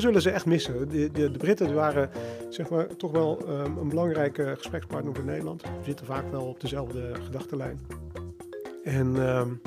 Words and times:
zullen 0.00 0.22
ze 0.22 0.30
echt 0.30 0.46
missen. 0.46 0.88
De, 0.88 1.10
de, 1.12 1.30
de 1.30 1.38
Britten 1.38 1.74
waren 1.74 2.10
zeg 2.48 2.70
maar, 2.70 2.86
toch 2.96 3.10
wel 3.10 3.48
um, 3.48 3.78
een 3.78 3.88
belangrijke 3.88 4.54
gesprekspartner 4.56 5.14
voor 5.14 5.24
Nederland. 5.24 5.62
We 5.62 5.68
zitten 5.84 6.06
vaak 6.06 6.30
wel 6.30 6.44
op 6.44 6.60
dezelfde 6.60 7.14
gedachtenlijn. 7.24 7.80
En 8.84 9.16
um, 9.16 9.60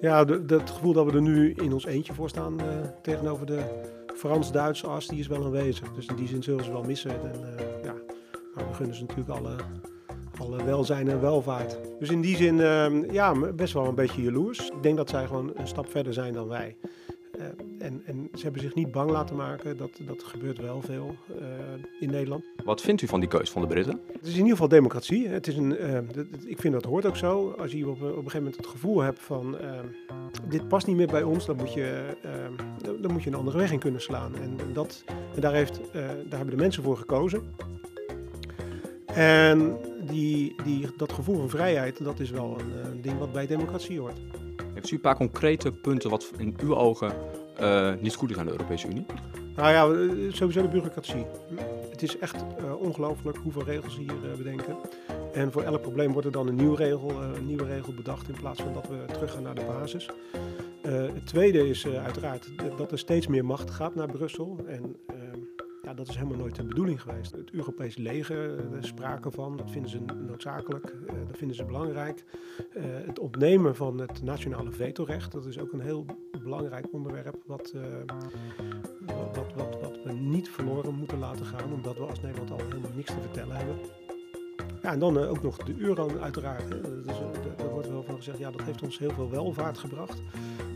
ja, 0.00 0.24
dat 0.24 0.70
gevoel 0.70 0.92
dat 0.92 1.04
we 1.04 1.12
er 1.12 1.22
nu 1.22 1.52
in 1.52 1.72
ons 1.72 1.86
eentje 1.86 2.14
voor 2.14 2.28
staan 2.28 2.60
uh, 2.60 2.66
tegenover 3.02 3.46
de 3.46 3.62
Frans-Duitse 4.14 4.86
as, 4.86 5.06
die 5.06 5.18
is 5.18 5.26
wel 5.26 5.44
aanwezig. 5.44 5.92
Dus 5.92 6.06
in 6.06 6.16
die 6.16 6.28
zin 6.28 6.42
zullen 6.42 6.64
ze 6.64 6.72
wel 6.72 6.82
missen. 6.82 7.10
En, 7.10 7.40
uh, 7.40 7.84
ja, 7.84 7.94
maar 8.54 8.68
we 8.68 8.74
gunnen 8.74 8.96
ze 8.96 9.04
natuurlijk 9.04 9.38
alle, 9.38 9.56
alle 10.38 10.64
welzijn 10.64 11.08
en 11.08 11.20
welvaart. 11.20 11.78
Dus 11.98 12.10
in 12.10 12.20
die 12.20 12.36
zin, 12.36 12.56
uh, 12.56 13.10
ja, 13.10 13.52
best 13.52 13.72
wel 13.72 13.86
een 13.86 13.94
beetje 13.94 14.22
jaloers. 14.22 14.70
Ik 14.70 14.82
denk 14.82 14.96
dat 14.96 15.10
zij 15.10 15.26
gewoon 15.26 15.52
een 15.54 15.68
stap 15.68 15.90
verder 15.90 16.12
zijn 16.12 16.32
dan 16.32 16.48
wij. 16.48 16.76
Uh, 17.38 17.44
en, 17.78 18.02
en, 18.04 18.28
ze 18.34 18.42
hebben 18.42 18.62
zich 18.62 18.74
niet 18.74 18.90
bang 18.90 19.10
laten 19.10 19.36
maken. 19.36 19.76
Dat, 19.76 19.90
dat 20.06 20.22
gebeurt 20.22 20.58
wel 20.58 20.82
veel 20.82 21.16
uh, 21.40 21.46
in 22.00 22.10
Nederland. 22.10 22.44
Wat 22.64 22.80
vindt 22.80 23.02
u 23.02 23.06
van 23.06 23.20
die 23.20 23.28
keus 23.28 23.50
van 23.50 23.62
de 23.62 23.68
Britten? 23.68 24.00
Het 24.12 24.22
is 24.22 24.32
in 24.32 24.36
ieder 24.36 24.50
geval 24.50 24.68
democratie. 24.68 25.28
Het 25.28 25.46
is 25.46 25.56
een, 25.56 25.70
uh, 25.70 25.98
ik 26.44 26.60
vind 26.60 26.74
dat 26.74 26.84
hoort 26.84 27.06
ook 27.06 27.16
zo. 27.16 27.54
Als 27.58 27.72
je 27.72 27.88
op, 27.88 27.94
op 27.94 28.00
een 28.02 28.14
gegeven 28.14 28.38
moment 28.38 28.56
het 28.56 28.66
gevoel 28.66 29.00
hebt 29.00 29.20
van... 29.20 29.56
dit 30.48 30.68
past 30.68 30.86
niet 30.86 30.96
meer 30.96 31.06
bij 31.06 31.22
ons, 31.22 31.46
dan 31.46 31.56
moet 31.56 31.72
je, 31.72 32.16
dan 33.00 33.12
moet 33.12 33.22
je 33.22 33.30
een 33.30 33.36
andere 33.36 33.58
weg 33.58 33.72
in 33.72 33.78
kunnen 33.78 34.00
slaan. 34.00 34.36
En, 34.36 34.58
dat, 34.72 35.04
en 35.34 35.40
daar, 35.40 35.52
heeft, 35.52 35.80
daar 35.92 36.36
hebben 36.36 36.50
de 36.50 36.62
mensen 36.62 36.82
voor 36.82 36.96
gekozen. 36.96 37.42
En 39.06 39.78
die, 40.06 40.54
die, 40.64 40.86
dat 40.96 41.12
gevoel 41.12 41.36
van 41.36 41.48
vrijheid, 41.48 42.04
dat 42.04 42.20
is 42.20 42.30
wel 42.30 42.56
een, 42.58 42.90
een 42.90 43.02
ding 43.02 43.18
wat 43.18 43.32
bij 43.32 43.46
democratie 43.46 44.00
hoort. 44.00 44.18
Heeft 44.76 44.90
u 44.90 44.94
een 44.94 45.00
paar 45.00 45.16
concrete 45.16 45.72
punten 45.72 46.10
wat 46.10 46.30
in 46.38 46.54
uw 46.62 46.76
ogen 46.76 47.12
uh, 47.60 47.92
niet 48.00 48.14
goed 48.14 48.30
is 48.30 48.36
aan 48.36 48.44
de 48.44 48.50
Europese 48.50 48.88
Unie? 48.88 49.06
Nou 49.54 49.70
ja, 49.70 50.30
sowieso 50.30 50.62
de 50.62 50.68
bureaucratie. 50.68 51.26
Het 51.90 52.02
is 52.02 52.18
echt 52.18 52.44
uh, 52.60 52.80
ongelooflijk 52.80 53.36
hoeveel 53.36 53.64
regels 53.64 53.96
hier 53.96 54.14
bedenken. 54.36 54.76
En 55.32 55.52
voor 55.52 55.62
elk 55.62 55.80
probleem 55.80 56.12
wordt 56.12 56.26
er 56.26 56.32
dan 56.32 56.46
een 56.46 56.54
nieuwe 56.54 56.76
regel, 56.76 57.10
een 57.10 57.46
nieuwe 57.46 57.64
regel 57.64 57.94
bedacht 57.94 58.28
in 58.28 58.34
plaats 58.34 58.62
van 58.62 58.72
dat 58.72 58.88
we 58.88 59.04
teruggaan 59.12 59.42
naar 59.42 59.54
de 59.54 59.64
basis. 59.64 60.10
het 60.82 61.26
tweede 61.26 61.68
is 61.68 61.86
uiteraard 61.86 62.50
dat 62.76 62.92
er 62.92 62.98
steeds 62.98 63.26
meer 63.26 63.44
macht 63.44 63.70
gaat 63.70 63.94
naar 63.94 64.10
Brussel. 64.10 64.58
En 64.66 64.96
dat 65.96 66.08
is 66.08 66.14
helemaal 66.14 66.38
nooit 66.38 66.56
de 66.56 66.64
bedoeling 66.64 67.02
geweest. 67.02 67.32
Het 67.32 67.50
Europese 67.50 68.00
leger, 68.02 68.58
er 68.72 68.78
is 68.78 68.86
sprake 68.86 69.30
van, 69.30 69.56
dat 69.56 69.70
vinden 69.70 69.90
ze 69.90 70.00
noodzakelijk, 70.26 70.94
dat 71.26 71.36
vinden 71.36 71.56
ze 71.56 71.64
belangrijk. 71.64 72.24
Uh, 72.76 72.84
het 72.84 73.18
ontnemen 73.18 73.76
van 73.76 73.98
het 73.98 74.22
nationale 74.22 74.72
vetorecht, 74.72 75.32
dat 75.32 75.46
is 75.46 75.58
ook 75.58 75.72
een 75.72 75.80
heel 75.80 76.04
belangrijk 76.42 76.86
onderwerp 76.92 77.42
wat 77.46 77.70
we 80.04 80.12
niet 80.12 80.48
verloren 80.48 80.94
moeten 80.94 81.18
laten 81.18 81.46
gaan, 81.46 81.72
omdat 81.72 81.96
we 81.96 82.04
als 82.04 82.20
Nederland 82.20 82.50
al 82.50 82.58
helemaal 82.58 82.90
niks 82.94 83.14
te 83.14 83.20
vertellen 83.20 83.56
hebben. 83.56 83.76
Ja, 84.86 84.92
en 84.92 84.98
dan 84.98 85.18
uh, 85.18 85.30
ook 85.30 85.42
nog 85.42 85.56
de 85.56 85.74
euro 85.78 86.10
uiteraard. 86.20 86.70
Er 87.58 87.70
wordt 87.70 87.88
wel 87.88 88.02
van 88.02 88.16
gezegd, 88.16 88.38
ja, 88.38 88.50
dat 88.50 88.62
heeft 88.62 88.82
ons 88.82 88.98
heel 88.98 89.10
veel 89.10 89.30
welvaart 89.30 89.78
gebracht. 89.78 90.22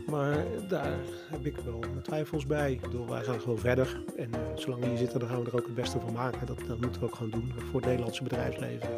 Maar 0.07 0.45
daar 0.69 0.99
heb 1.31 1.47
ik 1.47 1.57
wel 1.65 1.79
mijn 1.79 2.03
twijfels 2.03 2.47
bij. 2.47 2.73
Ik 2.73 2.81
bedoel, 2.81 3.07
wij 3.07 3.23
gaan 3.23 3.41
gewoon 3.41 3.59
verder. 3.59 4.03
En 4.17 4.29
uh, 4.29 4.39
zolang 4.55 4.83
we 4.83 4.89
hier 4.89 4.97
zitten, 4.97 5.21
dan 5.21 5.29
gaan 5.29 5.43
we 5.43 5.51
er 5.51 5.57
ook 5.57 5.67
het 5.67 5.75
beste 5.75 6.01
van 6.01 6.13
maken. 6.13 6.47
Dat, 6.47 6.59
dat 6.67 6.81
moeten 6.81 7.01
we 7.01 7.07
ook 7.07 7.15
gewoon 7.15 7.31
doen. 7.31 7.53
Voor 7.71 7.81
het 7.81 7.89
Nederlandse 7.89 8.23
bedrijfsleven. 8.23 8.89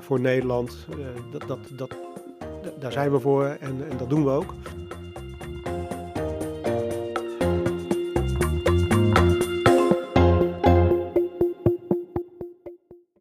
Voor 0.00 0.20
Nederland. 0.20 0.86
Dat, 1.30 1.44
dat, 1.46 1.58
dat, 1.76 1.96
daar 2.78 2.92
zijn 2.92 3.12
we 3.12 3.20
voor 3.20 3.44
en, 3.44 3.90
en 3.90 3.96
dat 3.96 4.10
doen 4.10 4.24
we 4.24 4.30
ook. 4.30 4.54